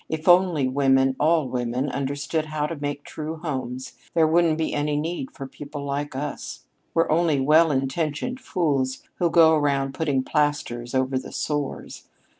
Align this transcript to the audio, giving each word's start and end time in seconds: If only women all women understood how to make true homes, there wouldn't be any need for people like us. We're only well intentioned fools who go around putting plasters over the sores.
If 0.09 0.27
only 0.27 0.67
women 0.67 1.15
all 1.19 1.47
women 1.47 1.87
understood 1.89 2.45
how 2.45 2.65
to 2.65 2.75
make 2.75 3.03
true 3.03 3.35
homes, 3.35 3.99
there 4.15 4.25
wouldn't 4.27 4.57
be 4.57 4.73
any 4.73 4.95
need 4.99 5.29
for 5.29 5.45
people 5.45 5.85
like 5.85 6.15
us. 6.15 6.65
We're 6.95 7.11
only 7.11 7.39
well 7.39 7.69
intentioned 7.71 8.39
fools 8.39 9.03
who 9.19 9.29
go 9.29 9.53
around 9.53 9.93
putting 9.93 10.23
plasters 10.23 10.95
over 10.95 11.19
the 11.19 11.31
sores. 11.31 12.07